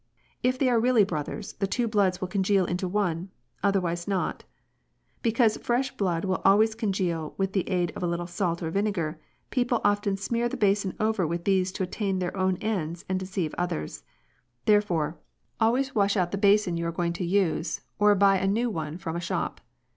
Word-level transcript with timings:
If 0.41 0.57
they 0.57 0.67
are 0.67 0.79
really 0.79 1.03
brothers, 1.03 1.53
the 1.53 1.67
two 1.67 1.87
bloods 1.87 2.19
will 2.19 2.27
congeal 2.27 2.65
into 2.65 2.87
one; 2.87 3.29
otherwise 3.61 4.07
not. 4.07 4.39
But 4.39 4.43
because 5.21 5.57
fresh 5.57 5.95
blood 5.95 6.25
will 6.25 6.41
always 6.43 6.73
congeal 6.73 7.35
with 7.37 7.53
the 7.53 7.69
aid 7.69 7.93
of 7.95 8.01
a 8.01 8.07
little 8.07 8.25
salt 8.25 8.63
or 8.63 8.71
vinegar, 8.71 9.19
people 9.51 9.79
often 9.83 10.17
smear 10.17 10.49
the 10.49 10.57
basin 10.57 10.95
over 10.99 11.27
with 11.27 11.43
these 11.43 11.71
to 11.73 11.83
attain 11.83 12.17
their 12.17 12.35
own 12.35 12.57
ends 12.61 13.05
and 13.07 13.19
deceive 13.19 13.53
others 13.59 13.99
j 13.99 14.03
therefore, 14.65 15.19
always 15.59 15.93
wash 15.93 16.17
out 16.17 16.31
the 16.31 16.37
basin 16.39 16.77
you 16.77 16.87
are 16.87 16.87
INQUESTS. 16.91 17.01
185 17.19 17.19
going 17.19 17.29
to 17.29 17.53
use 17.55 17.81
or 17.99 18.15
buy 18.15 18.39
a 18.39 18.47
new 18.47 18.71
one 18.71 18.97
from 18.97 19.15
a 19.15 19.19
shop. 19.21 19.61